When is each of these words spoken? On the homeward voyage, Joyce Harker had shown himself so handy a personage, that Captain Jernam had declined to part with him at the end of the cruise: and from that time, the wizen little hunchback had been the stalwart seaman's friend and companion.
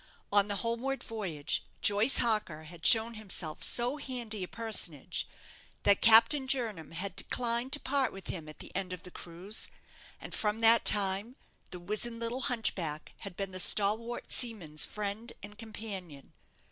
On 0.33 0.47
the 0.47 0.55
homeward 0.55 1.03
voyage, 1.03 1.61
Joyce 1.83 2.17
Harker 2.17 2.63
had 2.63 2.83
shown 2.83 3.13
himself 3.13 3.61
so 3.61 3.97
handy 3.97 4.43
a 4.43 4.47
personage, 4.47 5.27
that 5.83 6.01
Captain 6.01 6.47
Jernam 6.47 6.89
had 6.93 7.15
declined 7.15 7.71
to 7.73 7.79
part 7.79 8.11
with 8.11 8.25
him 8.25 8.49
at 8.49 8.57
the 8.57 8.75
end 8.75 8.93
of 8.93 9.03
the 9.03 9.11
cruise: 9.11 9.67
and 10.19 10.33
from 10.33 10.61
that 10.61 10.85
time, 10.85 11.35
the 11.69 11.79
wizen 11.79 12.17
little 12.17 12.41
hunchback 12.41 13.13
had 13.19 13.37
been 13.37 13.51
the 13.51 13.59
stalwart 13.59 14.31
seaman's 14.31 14.87
friend 14.87 15.33
and 15.43 15.59
companion. 15.59 16.33